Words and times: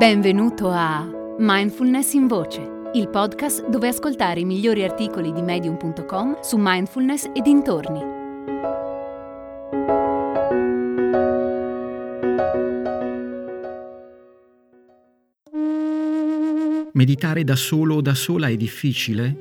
Benvenuto 0.00 0.70
a 0.70 1.06
Mindfulness 1.36 2.14
in 2.14 2.26
Voce, 2.26 2.90
il 2.94 3.10
podcast 3.10 3.68
dove 3.68 3.88
ascoltare 3.88 4.40
i 4.40 4.46
migliori 4.46 4.82
articoli 4.82 5.30
di 5.30 5.42
medium.com 5.42 6.40
su 6.40 6.56
mindfulness 6.58 7.24
e 7.34 7.42
dintorni. 7.42 8.00
Meditare 16.94 17.44
da 17.44 17.56
solo 17.56 17.96
o 17.96 18.00
da 18.00 18.14
sola 18.14 18.48
è 18.48 18.56
difficile? 18.56 19.36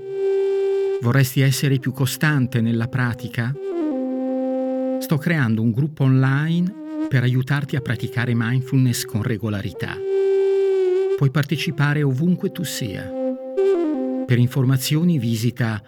Vorresti 1.01 1.39
essere 1.39 1.79
più 1.79 1.93
costante 1.93 2.59
nella 2.59 2.87
pratica? 2.89 3.55
Sto 4.99 5.17
creando 5.17 5.61
un 5.61 5.71
gruppo 5.71 6.03
online 6.03 7.07
per 7.07 7.23
aiutarti 7.23 7.77
a 7.77 7.79
praticare 7.79 8.33
mindfulness 8.35 9.05
con 9.05 9.23
regolarità 9.23 10.17
puoi 11.19 11.31
partecipare 11.31 12.01
ovunque 12.01 12.49
tu 12.49 12.63
sia. 12.63 13.11
Per 14.25 14.37
informazioni 14.37 15.19
visita 15.19 15.83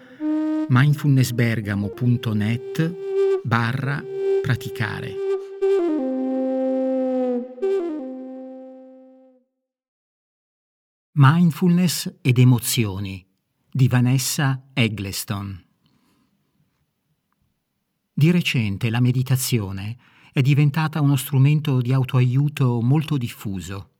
mindfulnessbergamo.net 0.68 3.40
barra 3.42 4.04
praticare. 4.42 5.14
Mindfulness 11.12 12.12
ed 12.20 12.36
emozioni 12.36 13.26
di 13.70 13.88
Vanessa 13.88 14.68
Eggleston. 14.74 15.64
Di 18.12 18.30
recente 18.30 18.90
la 18.90 19.00
meditazione 19.00 19.96
è 20.30 20.42
diventata 20.42 21.00
uno 21.00 21.16
strumento 21.16 21.80
di 21.80 21.94
autoaiuto 21.94 22.82
molto 22.82 23.16
diffuso. 23.16 23.91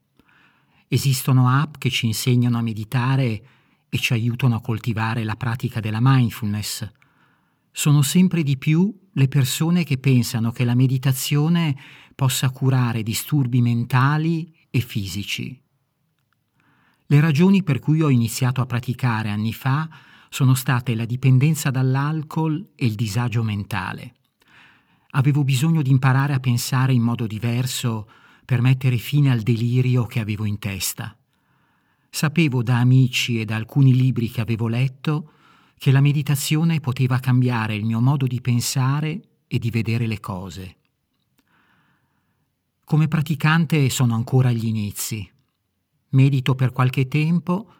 Esistono 0.93 1.49
app 1.49 1.77
che 1.79 1.89
ci 1.89 2.05
insegnano 2.05 2.59
a 2.59 2.61
meditare 2.61 3.43
e 3.89 3.97
ci 3.97 4.13
aiutano 4.13 4.53
a 4.53 4.61
coltivare 4.61 5.23
la 5.23 5.35
pratica 5.35 5.79
della 5.79 5.97
mindfulness. 5.99 6.87
Sono 7.71 8.03
sempre 8.03 8.43
di 8.43 8.59
più 8.59 8.95
le 9.13 9.27
persone 9.27 9.85
che 9.85 9.97
pensano 9.97 10.51
che 10.51 10.63
la 10.63 10.75
meditazione 10.75 11.75
possa 12.13 12.51
curare 12.51 13.01
disturbi 13.01 13.59
mentali 13.59 14.53
e 14.69 14.81
fisici. 14.81 15.59
Le 17.07 17.19
ragioni 17.19 17.63
per 17.63 17.79
cui 17.79 18.03
ho 18.03 18.09
iniziato 18.09 18.61
a 18.61 18.67
praticare 18.67 19.31
anni 19.31 19.51
fa 19.51 19.89
sono 20.29 20.53
state 20.53 20.93
la 20.93 21.05
dipendenza 21.05 21.71
dall'alcol 21.71 22.69
e 22.75 22.85
il 22.85 22.93
disagio 22.93 23.41
mentale. 23.41 24.13
Avevo 25.15 25.43
bisogno 25.43 25.81
di 25.81 25.89
imparare 25.89 26.33
a 26.33 26.39
pensare 26.39 26.93
in 26.93 27.01
modo 27.01 27.25
diverso 27.25 28.07
per 28.53 28.61
mettere 28.61 28.97
fine 28.97 29.31
al 29.31 29.39
delirio 29.39 30.05
che 30.05 30.19
avevo 30.19 30.45
in 30.45 30.59
testa. 30.59 31.17
Sapevo 32.07 32.61
da 32.61 32.77
amici 32.77 33.41
e 33.41 33.45
da 33.45 33.55
alcuni 33.55 33.95
libri 33.95 34.29
che 34.29 34.41
avevo 34.41 34.67
letto 34.67 35.31
che 35.75 35.89
la 35.89 36.01
meditazione 36.01 36.79
poteva 36.79 37.17
cambiare 37.17 37.73
il 37.73 37.83
mio 37.83 37.99
modo 37.99 38.27
di 38.27 38.39
pensare 38.41 39.21
e 39.47 39.57
di 39.57 39.71
vedere 39.71 40.05
le 40.05 40.19
cose. 40.19 40.75
Come 42.85 43.07
praticante 43.07 43.89
sono 43.89 44.13
ancora 44.13 44.49
agli 44.49 44.67
inizi. 44.67 45.27
Medito 46.09 46.53
per 46.53 46.73
qualche 46.73 47.07
tempo, 47.07 47.73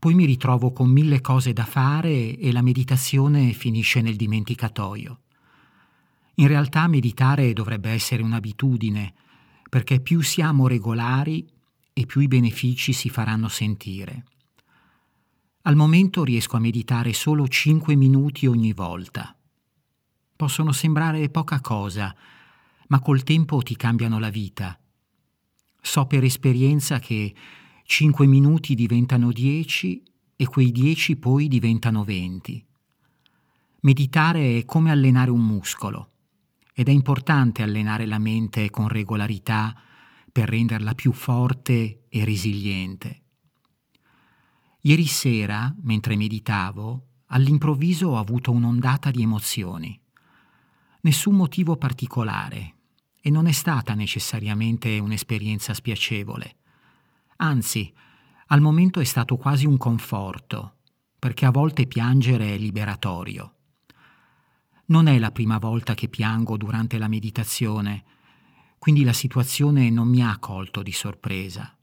poi 0.00 0.14
mi 0.14 0.24
ritrovo 0.24 0.72
con 0.72 0.90
mille 0.90 1.20
cose 1.20 1.52
da 1.52 1.64
fare 1.64 2.36
e 2.36 2.50
la 2.50 2.62
meditazione 2.62 3.52
finisce 3.52 4.00
nel 4.00 4.16
dimenticatoio. 4.16 5.20
In 6.34 6.48
realtà 6.48 6.88
meditare 6.88 7.52
dovrebbe 7.52 7.90
essere 7.90 8.24
un'abitudine, 8.24 9.14
perché 9.68 10.00
più 10.00 10.22
siamo 10.22 10.66
regolari 10.66 11.46
e 11.92 12.06
più 12.06 12.20
i 12.20 12.28
benefici 12.28 12.92
si 12.92 13.10
faranno 13.10 13.48
sentire. 13.48 14.24
Al 15.62 15.76
momento 15.76 16.24
riesco 16.24 16.56
a 16.56 16.60
meditare 16.60 17.12
solo 17.12 17.46
5 17.46 17.94
minuti 17.94 18.46
ogni 18.46 18.72
volta. 18.72 19.36
Possono 20.34 20.72
sembrare 20.72 21.28
poca 21.28 21.60
cosa, 21.60 22.14
ma 22.88 23.00
col 23.00 23.22
tempo 23.22 23.60
ti 23.60 23.76
cambiano 23.76 24.18
la 24.18 24.30
vita. 24.30 24.78
So 25.80 26.06
per 26.06 26.24
esperienza 26.24 26.98
che 27.00 27.34
5 27.82 28.26
minuti 28.26 28.74
diventano 28.74 29.32
10 29.32 30.02
e 30.36 30.46
quei 30.46 30.70
10 30.70 31.16
poi 31.16 31.48
diventano 31.48 32.04
20. 32.04 32.64
Meditare 33.80 34.58
è 34.58 34.64
come 34.64 34.90
allenare 34.90 35.30
un 35.30 35.44
muscolo 35.44 36.10
ed 36.78 36.86
è 36.86 36.92
importante 36.92 37.64
allenare 37.64 38.06
la 38.06 38.20
mente 38.20 38.70
con 38.70 38.86
regolarità 38.86 39.74
per 40.30 40.48
renderla 40.48 40.94
più 40.94 41.10
forte 41.10 42.04
e 42.08 42.24
resiliente. 42.24 43.22
Ieri 44.82 45.06
sera, 45.06 45.74
mentre 45.82 46.14
meditavo, 46.14 47.06
all'improvviso 47.30 48.10
ho 48.10 48.16
avuto 48.16 48.52
un'ondata 48.52 49.10
di 49.10 49.22
emozioni. 49.22 50.00
Nessun 51.00 51.34
motivo 51.34 51.76
particolare 51.76 52.74
e 53.20 53.28
non 53.28 53.48
è 53.48 53.52
stata 53.52 53.94
necessariamente 53.94 55.00
un'esperienza 55.00 55.74
spiacevole. 55.74 56.58
Anzi, 57.38 57.92
al 58.46 58.60
momento 58.60 59.00
è 59.00 59.04
stato 59.04 59.36
quasi 59.36 59.66
un 59.66 59.78
conforto, 59.78 60.76
perché 61.18 61.44
a 61.44 61.50
volte 61.50 61.88
piangere 61.88 62.54
è 62.54 62.56
liberatorio. 62.56 63.54
Non 64.90 65.06
è 65.06 65.18
la 65.18 65.30
prima 65.30 65.58
volta 65.58 65.92
che 65.92 66.08
piango 66.08 66.56
durante 66.56 66.96
la 66.96 67.08
meditazione, 67.08 68.04
quindi 68.78 69.04
la 69.04 69.12
situazione 69.12 69.90
non 69.90 70.08
mi 70.08 70.22
ha 70.22 70.38
colto 70.38 70.82
di 70.82 70.92
sorpresa. 70.92 71.76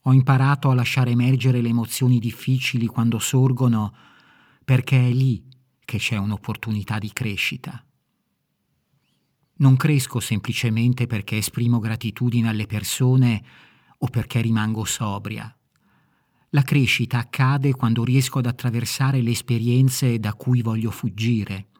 Ho 0.00 0.12
imparato 0.14 0.70
a 0.70 0.74
lasciare 0.74 1.10
emergere 1.10 1.60
le 1.60 1.68
emozioni 1.68 2.18
difficili 2.18 2.86
quando 2.86 3.18
sorgono 3.18 3.94
perché 4.64 4.98
è 4.98 5.12
lì 5.12 5.44
che 5.84 5.98
c'è 5.98 6.16
un'opportunità 6.16 6.98
di 6.98 7.12
crescita. 7.12 7.84
Non 9.58 9.76
cresco 9.76 10.18
semplicemente 10.18 11.06
perché 11.06 11.36
esprimo 11.36 11.80
gratitudine 11.80 12.48
alle 12.48 12.66
persone 12.66 13.44
o 13.98 14.06
perché 14.06 14.40
rimango 14.40 14.86
sobria. 14.86 15.54
La 16.50 16.62
crescita 16.62 17.18
accade 17.18 17.74
quando 17.74 18.04
riesco 18.04 18.38
ad 18.38 18.46
attraversare 18.46 19.20
le 19.20 19.32
esperienze 19.32 20.18
da 20.18 20.32
cui 20.32 20.62
voglio 20.62 20.90
fuggire 20.90 21.72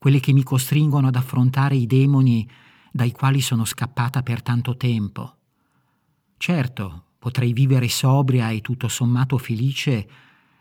quelle 0.00 0.18
che 0.18 0.32
mi 0.32 0.42
costringono 0.42 1.08
ad 1.08 1.14
affrontare 1.14 1.76
i 1.76 1.84
demoni 1.84 2.48
dai 2.90 3.12
quali 3.12 3.42
sono 3.42 3.66
scappata 3.66 4.22
per 4.22 4.40
tanto 4.40 4.74
tempo. 4.78 5.36
Certo, 6.38 7.04
potrei 7.18 7.52
vivere 7.52 7.86
sobria 7.90 8.48
e 8.48 8.62
tutto 8.62 8.88
sommato 8.88 9.36
felice 9.36 10.08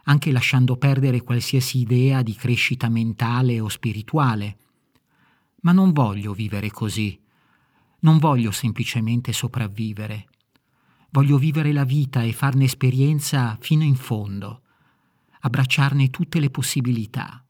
anche 0.03 0.33
lasciando 0.33 0.75
perdere 0.75 1.21
qualsiasi 1.21 1.79
idea 1.79 2.21
di 2.21 2.35
crescita 2.35 2.89
mentale 2.89 3.61
o 3.61 3.69
spirituale. 3.69 4.57
Ma 5.61 5.71
non 5.71 5.93
voglio 5.93 6.33
vivere 6.33 6.69
così. 6.69 7.17
Non 7.99 8.17
voglio 8.17 8.51
semplicemente 8.51 9.31
sopravvivere. 9.31 10.27
Voglio 11.11 11.37
vivere 11.37 11.71
la 11.71 11.85
vita 11.85 12.23
e 12.23 12.33
farne 12.33 12.65
esperienza 12.65 13.57
fino 13.61 13.83
in 13.83 13.95
fondo, 13.95 14.63
abbracciarne 15.39 16.09
tutte 16.09 16.41
le 16.41 16.49
possibilità. 16.49 17.41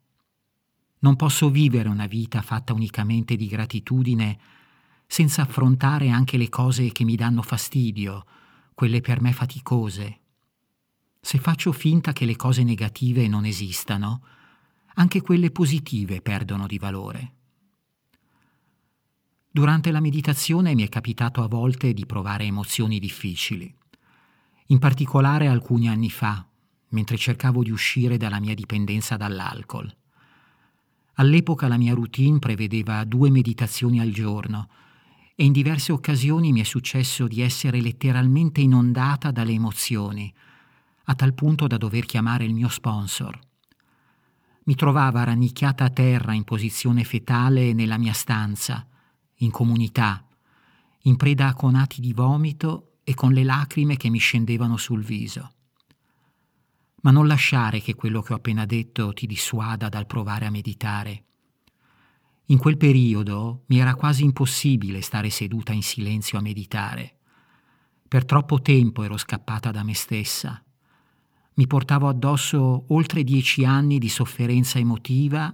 Non 1.00 1.16
posso 1.16 1.50
vivere 1.50 1.88
una 1.88 2.08
vita 2.08 2.42
fatta 2.42 2.74
unicamente 2.74 3.36
di 3.36 3.48
gratitudine 3.48 4.38
senza 5.08 5.44
affrontare 5.44 6.10
anche 6.10 6.38
le 6.38 6.50
cose 6.50 6.92
che 6.92 7.04
mi 7.04 7.16
danno 7.16 7.42
fastidio, 7.42 8.26
quelle 8.74 9.02
per 9.02 9.22
me 9.22 9.34
faticose. 9.34 10.20
Se 11.22 11.38
faccio 11.38 11.72
finta 11.72 12.14
che 12.14 12.26
le 12.26 12.36
cose 12.36 12.64
negative 12.64 13.28
non 13.28 13.46
esistano, 13.46 14.24
anche 14.96 15.22
quelle 15.22 15.52
positive 15.52 16.22
perdono 16.22 16.68
di 16.68 16.78
valore. 16.78 17.34
Durante 19.50 19.92
la 19.92 20.00
meditazione 20.00 20.75
mi 20.75 20.84
è 20.84 20.90
capitato 20.90 21.42
a 21.42 21.48
volte 21.48 21.94
di 21.94 22.06
provare 22.06 22.44
emozioni 22.44 23.00
difficili, 23.00 23.74
in 24.68 24.80
particolare 24.80 25.48
alcuni 25.48 25.90
anni 25.90 26.10
fa, 26.10 26.45
mentre 26.90 27.18
cercavo 27.18 27.63
di 27.63 27.72
uscire 27.72 28.18
dalla 28.18 28.40
mia 28.40 28.54
dipendenza 28.54 29.18
dall'alcol. 29.18 29.94
All'epoca 31.19 31.68
la 31.68 31.75
mia 31.75 31.94
routine 31.94 32.39
prevedeva 32.39 33.04
due 33.04 33.30
meditazioni 33.30 34.00
al 34.00 34.10
giorno 34.10 34.69
e 35.36 35.44
in 35.44 35.51
diverse 35.51 35.92
occasioni 35.92 36.54
mi 36.54 36.62
è 36.62 36.63
successo 36.63 37.27
di 37.27 37.42
essere 37.42 37.81
letteralmente 37.81 38.62
inondata 38.62 39.30
dalle 39.30 39.51
emozioni, 39.51 40.33
a 41.04 41.16
tal 41.16 41.33
punto 41.33 41.68
da 41.68 41.75
dover 41.75 42.06
chiamare 42.06 42.45
il 42.45 42.54
mio 42.54 42.69
sponsor. 42.69 43.38
Mi 44.63 44.75
trovava 44.75 45.25
rannicchiata 45.25 45.83
a 45.83 45.89
terra 45.89 46.31
in 46.31 46.45
posizione 46.45 47.04
fetale 47.04 47.74
nella 47.74 47.98
mia 47.98 48.13
stanza, 48.13 48.88
in 49.39 49.51
comunità, 49.51 50.25
in 51.04 51.18
preda 51.18 51.48
a 51.48 51.54
conati 51.54 52.00
di 52.00 52.13
vomito 52.13 52.94
e 53.04 53.13
con 53.13 53.33
le 53.33 53.44
lacrime 53.44 53.98
che 53.98 54.10
mi 54.10 54.19
scendevano 54.19 54.77
sul 54.77 55.04
viso 55.04 55.51
ma 57.01 57.12
non 57.12 57.28
lasciare 57.28 57.81
che 57.81 57.96
quello 57.96 58.22
che 58.22 58.34
ho 58.34 58.38
appena 58.38 58.66
detto 58.66 59.13
ti 59.13 59.25
dissuada 59.25 59.90
dal 59.90 60.06
provare 60.06 60.46
a 60.46 60.50
meditare. 60.50 61.24
In 62.46 62.57
quel 62.57 62.78
periodo 62.78 63.63
mi 63.68 63.80
era 63.80 63.96
quasi 63.96 64.24
impossibile 64.24 65.01
stare 65.01 65.30
seduta 65.30 65.72
in 65.72 65.84
silenzio 65.84 66.40
a 66.40 66.42
meditare. 66.42 67.18
Per 68.07 68.25
troppo 68.25 68.60
tempo 68.62 69.04
ero 69.04 69.18
scappata 69.18 69.69
da 69.69 69.84
me 69.84 69.94
stessa. 69.94 70.63
Mi 71.54 71.68
portavo 71.68 72.07
addosso 72.07 72.86
oltre 72.88 73.24
dieci 73.24 73.66
anni 73.66 74.00
di 74.00 74.10
sofferenza 74.10 74.80
emotiva, 74.80 75.54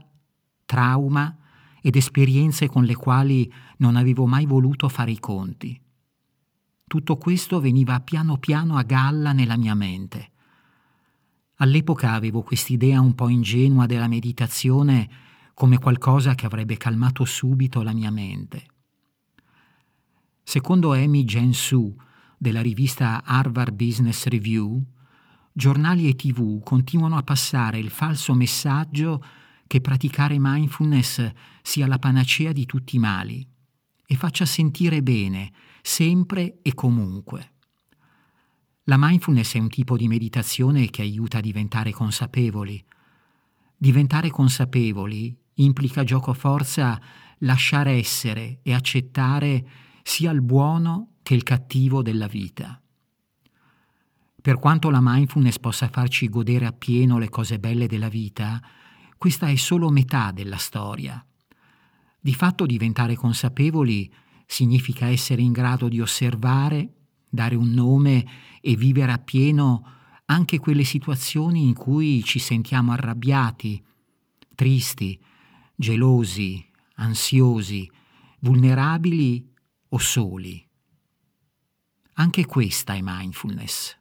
trauma 0.63 1.37
ed 1.81 1.95
esperienze 1.95 2.69
con 2.69 2.85
le 2.85 2.95
quali 2.95 3.51
non 3.77 3.97
avevo 3.97 4.25
mai 4.25 4.45
voluto 4.45 4.87
fare 4.87 5.11
i 5.11 5.19
conti. 5.19 5.79
Tutto 6.87 7.17
questo 7.17 7.59
veniva 7.59 7.99
piano 7.99 8.37
piano 8.37 8.77
a 8.77 8.83
galla 8.83 9.33
nella 9.33 9.57
mia 9.57 9.75
mente. 9.75 10.31
All'epoca 11.57 12.11
avevo 12.11 12.41
quest'idea 12.41 12.99
un 12.99 13.15
po' 13.15 13.29
ingenua 13.29 13.85
della 13.85 14.07
meditazione 14.07 15.09
come 15.53 15.77
qualcosa 15.77 16.35
che 16.35 16.45
avrebbe 16.45 16.75
calmato 16.75 17.23
subito 17.23 17.81
la 17.81 17.93
mia 17.93 18.11
mente. 18.11 18.65
Secondo 20.43 20.93
Amy 20.93 21.23
Jensu 21.23 21.95
della 22.37 22.61
rivista 22.61 23.23
Harvard 23.23 23.73
Business 23.73 24.25
Review, 24.25 24.83
giornali 25.53 26.09
e 26.09 26.15
tv 26.15 26.61
continuano 26.61 27.15
a 27.15 27.23
passare 27.23 27.79
il 27.79 27.89
falso 27.89 28.33
messaggio 28.33 29.23
che 29.65 29.79
praticare 29.79 30.35
mindfulness 30.37 31.31
sia 31.61 31.87
la 31.87 31.97
panacea 31.97 32.51
di 32.51 32.65
tutti 32.65 32.97
i 32.97 32.99
mali 32.99 33.47
e 34.05 34.15
faccia 34.15 34.45
sentire 34.45 35.01
bene 35.01 35.51
sempre 35.81 36.59
e 36.61 36.73
comunque. 36.73 37.54
La 38.87 38.97
mindfulness 38.99 39.55
è 39.55 39.59
un 39.59 39.69
tipo 39.69 39.97
di 39.97 40.07
meditazione 40.07 40.91
che 40.91 41.01
aiuta 41.01 41.39
a 41.39 41.41
diventare 41.41 41.91
consapevoli. 41.91 42.83
Diventare 43.75 44.29
consapevoli 44.29 45.35
implica 45.55 46.03
gioco 46.03 46.33
forza 46.33 47.01
lasciare 47.39 47.93
essere 47.93 48.59
e 48.61 48.73
accettare 48.73 49.67
sia 50.03 50.29
il 50.29 50.43
buono 50.43 51.13
che 51.23 51.33
il 51.33 51.41
cattivo 51.41 52.03
della 52.03 52.27
vita. 52.27 52.79
Per 54.39 54.59
quanto 54.59 54.91
la 54.91 54.99
mindfulness 55.01 55.57
possa 55.57 55.87
farci 55.87 56.29
godere 56.29 56.67
appieno 56.67 57.17
le 57.17 57.29
cose 57.29 57.57
belle 57.57 57.87
della 57.87 58.09
vita, 58.09 58.61
questa 59.17 59.47
è 59.47 59.55
solo 59.55 59.89
metà 59.89 60.31
della 60.31 60.57
storia. 60.57 61.25
Di 62.19 62.35
fatto 62.35 62.67
diventare 62.67 63.15
consapevoli 63.15 64.13
significa 64.45 65.07
essere 65.07 65.41
in 65.41 65.51
grado 65.51 65.87
di 65.87 65.99
osservare, 65.99 67.04
dare 67.35 67.53
un 67.53 67.69
nome 67.69 68.25
e 68.61 68.75
vivere 68.75 69.11
appieno 69.11 69.91
anche 70.25 70.57
quelle 70.57 70.83
situazioni 70.83 71.67
in 71.67 71.75
cui 71.75 72.23
ci 72.23 72.39
sentiamo 72.39 72.93
arrabbiati, 72.93 73.83
tristi, 74.55 75.21
gelosi, 75.75 76.65
ansiosi, 76.95 77.87
vulnerabili 78.39 79.47
o 79.89 79.97
soli. 79.99 80.67
Anche 82.13 82.45
questa 82.45 82.95
è 82.95 82.99
mindfulness. 83.03 83.97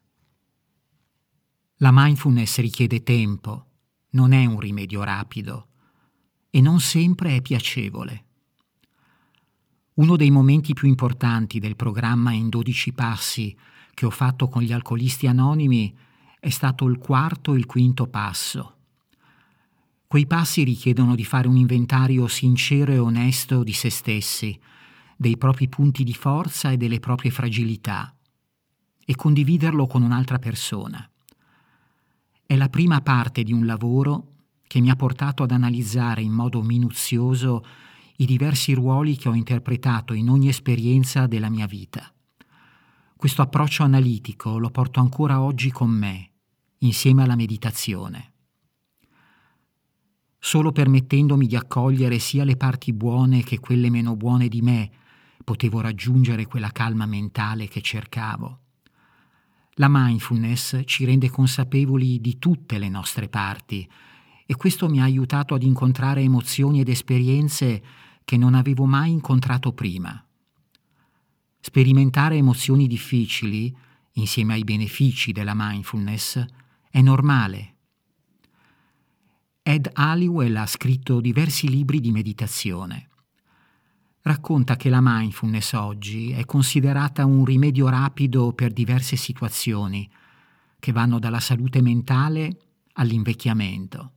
La 1.78 1.90
mindfulness 1.92 2.60
richiede 2.60 3.02
tempo, 3.02 3.66
non 4.10 4.32
è 4.32 4.46
un 4.46 4.60
rimedio 4.60 5.02
rapido 5.02 5.68
e 6.48 6.60
non 6.60 6.80
sempre 6.80 7.36
è 7.36 7.42
piacevole. 7.42 8.23
Uno 9.94 10.16
dei 10.16 10.30
momenti 10.32 10.74
più 10.74 10.88
importanti 10.88 11.60
del 11.60 11.76
programma 11.76 12.32
in 12.32 12.48
12 12.48 12.92
passi 12.94 13.56
che 13.94 14.06
ho 14.06 14.10
fatto 14.10 14.48
con 14.48 14.60
gli 14.62 14.72
alcolisti 14.72 15.28
anonimi 15.28 15.96
è 16.40 16.48
stato 16.48 16.86
il 16.86 16.98
quarto 16.98 17.54
e 17.54 17.58
il 17.58 17.66
quinto 17.66 18.08
passo. 18.08 18.72
Quei 20.08 20.26
passi 20.26 20.64
richiedono 20.64 21.14
di 21.14 21.24
fare 21.24 21.46
un 21.46 21.56
inventario 21.56 22.26
sincero 22.26 22.90
e 22.90 22.98
onesto 22.98 23.62
di 23.62 23.72
se 23.72 23.88
stessi, 23.88 24.58
dei 25.16 25.36
propri 25.36 25.68
punti 25.68 26.02
di 26.02 26.14
forza 26.14 26.72
e 26.72 26.76
delle 26.76 26.98
proprie 26.98 27.30
fragilità, 27.30 28.12
e 29.04 29.14
condividerlo 29.14 29.86
con 29.86 30.02
un'altra 30.02 30.40
persona. 30.40 31.08
È 32.44 32.56
la 32.56 32.68
prima 32.68 33.00
parte 33.00 33.44
di 33.44 33.52
un 33.52 33.64
lavoro 33.64 34.32
che 34.66 34.80
mi 34.80 34.90
ha 34.90 34.96
portato 34.96 35.44
ad 35.44 35.52
analizzare 35.52 36.20
in 36.20 36.32
modo 36.32 36.62
minuzioso 36.62 37.64
i 38.16 38.26
diversi 38.26 38.72
ruoli 38.74 39.16
che 39.16 39.28
ho 39.28 39.34
interpretato 39.34 40.12
in 40.12 40.28
ogni 40.28 40.48
esperienza 40.48 41.26
della 41.26 41.50
mia 41.50 41.66
vita. 41.66 42.12
Questo 43.16 43.42
approccio 43.42 43.82
analitico 43.82 44.58
lo 44.58 44.70
porto 44.70 45.00
ancora 45.00 45.40
oggi 45.40 45.70
con 45.70 45.90
me, 45.90 46.30
insieme 46.78 47.22
alla 47.22 47.36
meditazione. 47.36 48.32
Solo 50.38 50.72
permettendomi 50.72 51.46
di 51.46 51.56
accogliere 51.56 52.18
sia 52.18 52.44
le 52.44 52.56
parti 52.56 52.92
buone 52.92 53.42
che 53.42 53.58
quelle 53.60 53.88
meno 53.88 54.14
buone 54.14 54.48
di 54.48 54.60
me, 54.60 54.90
potevo 55.42 55.80
raggiungere 55.80 56.46
quella 56.46 56.70
calma 56.70 57.06
mentale 57.06 57.66
che 57.66 57.80
cercavo. 57.80 58.60
La 59.78 59.88
mindfulness 59.90 60.82
ci 60.84 61.04
rende 61.04 61.30
consapevoli 61.30 62.20
di 62.20 62.38
tutte 62.38 62.78
le 62.78 62.88
nostre 62.88 63.28
parti 63.28 63.88
e 64.46 64.56
questo 64.56 64.88
mi 64.88 65.00
ha 65.00 65.04
aiutato 65.04 65.54
ad 65.54 65.62
incontrare 65.62 66.20
emozioni 66.20 66.80
ed 66.80 66.88
esperienze 66.88 67.82
che 68.24 68.36
non 68.36 68.54
avevo 68.54 68.84
mai 68.84 69.10
incontrato 69.10 69.72
prima. 69.72 70.22
Sperimentare 71.60 72.36
emozioni 72.36 72.86
difficili, 72.86 73.74
insieme 74.12 74.54
ai 74.54 74.64
benefici 74.64 75.32
della 75.32 75.54
mindfulness, 75.54 76.44
è 76.90 77.00
normale. 77.00 77.74
Ed 79.62 79.90
Halliwell 79.92 80.56
ha 80.56 80.66
scritto 80.66 81.20
diversi 81.20 81.68
libri 81.70 82.00
di 82.00 82.12
meditazione. 82.12 83.08
Racconta 84.20 84.76
che 84.76 84.90
la 84.90 85.00
mindfulness 85.02 85.72
oggi 85.72 86.32
è 86.32 86.44
considerata 86.44 87.24
un 87.24 87.44
rimedio 87.44 87.88
rapido 87.88 88.52
per 88.52 88.72
diverse 88.72 89.16
situazioni, 89.16 90.10
che 90.78 90.92
vanno 90.92 91.18
dalla 91.18 91.40
salute 91.40 91.80
mentale 91.80 92.58
all'invecchiamento. 92.92 94.12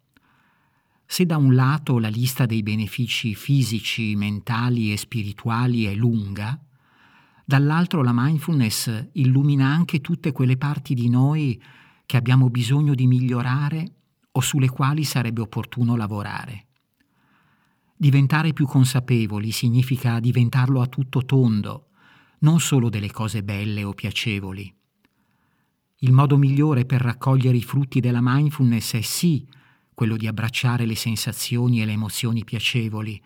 Se 1.10 1.26
da 1.26 1.38
un 1.38 1.56
lato 1.56 2.00
la 2.00 2.10
lista 2.10 2.46
dei 2.46 2.62
benefici 2.62 3.34
fisici, 3.34 4.14
mentali 4.18 4.92
e 4.92 4.98
spirituali 4.98 5.86
è 5.86 5.96
lunga, 5.96 6.62
dall'altro 7.46 8.04
la 8.04 8.12
mindfulness 8.14 9.12
illumina 9.14 9.68
anche 9.68 10.02
tutte 10.02 10.34
quelle 10.34 10.58
parti 10.58 10.94
di 10.94 11.08
noi 11.08 11.60
che 12.06 12.18
abbiamo 12.18 12.50
bisogno 12.50 12.94
di 12.94 13.08
migliorare 13.08 13.94
o 14.32 14.42
sulle 14.42 14.68
quali 14.68 15.06
sarebbe 15.06 15.40
opportuno 15.40 15.96
lavorare. 15.96 16.68
Diventare 17.96 18.52
più 18.52 18.68
consapevoli 18.68 19.52
significa 19.52 20.20
diventarlo 20.20 20.82
a 20.82 20.88
tutto 20.88 21.24
tondo, 21.24 21.88
non 22.40 22.60
solo 22.60 22.90
delle 22.90 23.12
cose 23.12 23.44
belle 23.44 23.86
o 23.86 23.94
piacevoli. 23.94 24.72
Il 26.00 26.12
modo 26.12 26.38
migliore 26.38 26.86
per 26.86 27.00
raccogliere 27.00 27.56
i 27.56 27.64
frutti 27.64 28.02
della 28.02 28.20
mindfulness 28.22 28.96
è 28.96 29.02
sì 29.02 29.48
quello 29.98 30.16
di 30.16 30.28
abbracciare 30.28 30.86
le 30.86 30.94
sensazioni 30.94 31.82
e 31.82 31.86
le 31.86 31.94
emozioni 31.94 32.44
piacevoli, 32.44 33.20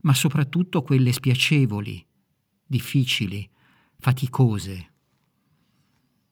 ma 0.00 0.14
soprattutto 0.14 0.80
quelle 0.80 1.12
spiacevoli, 1.12 2.02
difficili, 2.64 3.46
faticose. 3.98 4.92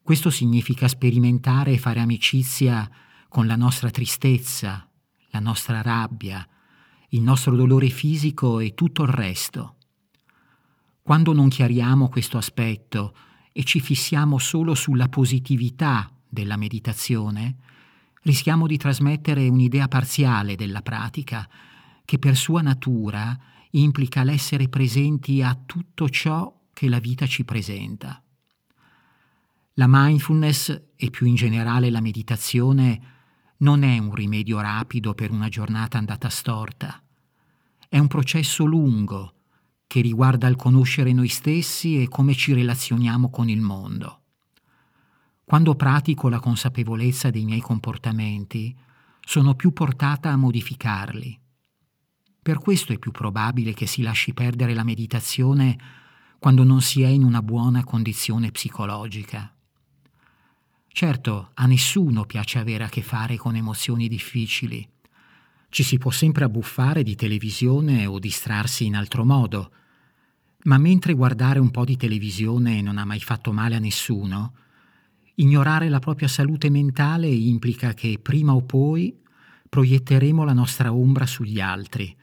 Questo 0.01 0.31
significa 0.31 0.89
sperimentare 0.89 1.73
e 1.73 1.79
fare 1.79 2.01
amicizia 2.01 2.91
con 3.29 3.47
la 3.47 3.57
nostra 3.57 3.91
tristezza, 3.91 4.91
la 5.29 5.41
nostra 5.41 5.83
rabbia, 5.83 6.49
il 7.11 7.21
nostro 7.21 7.55
dolore 7.55 7.91
fisico 7.91 8.61
e 8.61 8.73
tutto 8.73 9.03
il 9.03 9.11
resto. 9.11 9.77
Quando 11.03 11.35
non 11.35 11.51
chiariamo 11.51 12.09
questo 12.09 12.39
aspetto 12.39 13.15
e 13.53 13.63
ci 13.63 13.81
fissiamo 13.81 14.39
solo 14.39 14.75
sulla 14.75 15.11
positività 15.11 16.11
della 16.27 16.57
meditazione, 16.57 17.57
rischiamo 18.27 18.67
di 18.67 18.77
trasmettere 18.77 19.49
un'idea 19.49 19.87
parziale 19.87 20.57
della 20.57 20.83
pratica, 20.83 21.49
che 22.05 22.19
per 22.19 22.37
sua 22.37 22.61
natura 22.61 23.39
implica 23.71 24.25
l'essere 24.25 24.69
presenti 24.69 25.43
a 25.43 25.57
tutto 25.65 26.09
ciò 26.09 26.53
che 26.73 26.89
la 26.89 26.99
vita 26.99 27.25
ci 27.27 27.45
presenta. 27.45 28.21
La 29.75 29.87
mindfulness 29.89 30.83
e 30.97 31.11
più 31.11 31.27
in 31.27 31.37
generale 31.37 31.89
la 31.89 32.01
meditazione 32.01 33.15
non 33.59 33.85
è 33.85 33.97
un 33.99 34.13
rimedio 34.13 34.61
rapido 34.61 35.15
per 35.15 35.31
una 35.31 35.49
giornata 35.49 35.97
andata 35.97 36.29
storta. 36.29 37.01
È 37.89 37.99
un 37.99 38.09
processo 38.09 38.65
lungo 38.65 39.35
che 39.87 40.01
riguarda 40.01 40.49
il 40.49 40.57
conoscere 40.57 41.13
noi 41.13 41.29
stessi 41.29 42.03
e 42.03 42.09
come 42.09 42.35
ci 42.35 42.53
relazioniamo 42.53 43.31
con 43.31 43.49
il 43.49 43.61
mondo. 43.61 44.23
Quando 45.49 45.77
pratico 45.77 46.29
la 46.29 46.41
consapevolezza 46.41 47.31
dei 47.31 47.45
miei 47.45 47.61
comportamenti, 47.61 48.77
sono 49.21 49.55
più 49.55 49.73
portata 49.73 50.33
a 50.33 50.37
modificarli. 50.37 51.39
Per 52.43 52.59
questo 52.59 52.93
è 52.93 52.99
più 52.99 53.13
probabile 53.13 53.73
che 53.73 53.87
si 53.87 54.03
lasci 54.03 54.35
perdere 54.35 54.75
la 54.75 54.83
meditazione 54.83 55.79
quando 56.41 56.65
non 56.65 56.83
si 56.83 57.03
è 57.03 57.07
in 57.07 57.23
una 57.23 57.43
buona 57.43 57.85
condizione 57.85 58.51
psicologica. 58.51 59.55
Certo, 60.89 61.51
a 61.55 61.67
nessuno 61.67 62.25
piace 62.25 62.59
avere 62.59 62.83
a 62.83 62.89
che 62.89 63.03
fare 63.03 63.37
con 63.37 63.55
emozioni 63.55 64.09
difficili. 64.09 64.85
Ci 65.69 65.85
si 65.85 65.97
può 65.97 66.11
sempre 66.11 66.43
abbuffare 66.43 67.05
di 67.05 67.15
televisione 67.15 68.05
o 68.07 68.19
distrarsi 68.19 68.85
in 68.87 68.97
altro 68.97 69.25
modo, 69.25 69.71
Ma 70.65 70.79
mentre 70.79 71.13
guardare 71.13 71.61
un 71.61 71.71
po' 71.71 71.85
di 71.85 71.97
televisione 71.97 72.83
non 72.83 72.99
ha 72.99 73.05
mai 73.05 73.21
fatto 73.21 73.53
male 73.53 73.77
a 73.77 73.79
nessuno, 73.79 74.53
ignorare 75.37 75.89
la 75.89 75.99
propria 75.99 76.29
salute 76.29 76.71
mentale 76.71 77.29
implica 77.29 77.95
che 77.95 78.19
prima 78.21 78.55
o 78.55 78.63
poi 78.63 79.19
proietteremo 79.69 80.45
la 80.45 80.53
nostra 80.53 80.93
ombra 80.93 81.27
sugli 81.27 81.61
altri, 81.61 82.15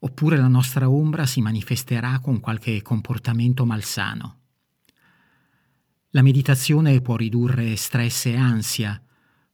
oppure 0.00 0.36
la 0.36 0.48
nostra 0.48 0.88
ombra 0.88 1.26
si 1.26 1.40
manifesterà 1.40 2.20
con 2.20 2.40
qualche 2.40 2.80
comportamento 2.82 3.64
malsano. 3.64 4.36
La 6.10 6.22
meditazione 6.22 7.00
può 7.02 7.16
ridurre 7.16 7.76
stress 7.76 8.26
e 8.26 8.36
ansia, 8.36 9.02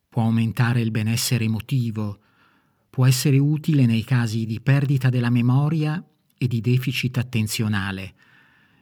può 0.09 0.23
aumentare 0.23 0.81
il 0.81 0.93
benessere 0.93 1.45
emotivo, 1.45 2.21
può 2.91 3.07
essere 3.07 3.39
utile 3.39 3.87
nei 3.87 4.05
casi 4.05 4.47
di 4.47 4.61
perdita 4.61 5.09
della 5.09 5.31
memoria 5.31 6.03
e 6.39 6.47
di 6.47 6.61
deficit 6.61 7.19
attenzionale, 7.19 8.15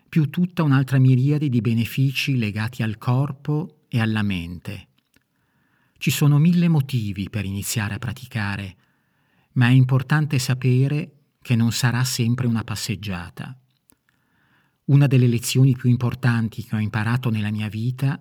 più 0.07 0.28
tutta 0.28 0.62
un'altra 0.62 0.99
miriade 0.99 1.49
di 1.49 1.62
benefici 1.62 2.37
legati 2.37 2.83
al 2.83 2.99
corpo 2.99 3.81
e 3.94 4.00
alla 4.00 4.22
mente. 4.22 4.88
Ci 5.99 6.11
sono 6.11 6.38
mille 6.38 6.68
motivi 6.68 7.28
per 7.28 7.44
iniziare 7.44 7.94
a 7.94 7.99
praticare, 7.99 8.76
ma 9.52 9.66
è 9.66 9.72
importante 9.72 10.38
sapere 10.38 11.16
che 11.42 11.54
non 11.54 11.72
sarà 11.72 12.02
sempre 12.02 12.46
una 12.46 12.64
passeggiata. 12.64 13.54
Una 14.87 15.06
delle 15.06 15.26
lezioni 15.26 15.76
più 15.76 15.90
importanti 15.90 16.64
che 16.64 16.75
ho 16.75 16.78
imparato 16.78 17.28
nella 17.28 17.50
mia 17.50 17.68
vita 17.68 18.18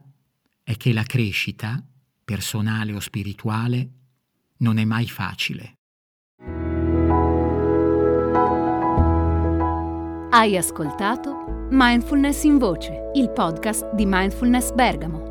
è 0.61 0.75
che 0.75 0.91
la 0.91 1.03
crescita, 1.03 1.81
personale 2.25 2.93
o 2.93 2.99
spirituale, 2.99 3.91
non 4.57 4.77
è 4.77 4.83
mai 4.83 5.07
facile. 5.07 5.77
Hai 10.31 10.57
ascoltato 10.57 11.67
Mindfulness 11.71 12.43
in 12.43 12.57
Voce, 12.57 13.11
il 13.15 13.29
podcast 13.31 13.93
di 13.93 14.05
Mindfulness 14.05 14.73
Bergamo, 14.73 15.30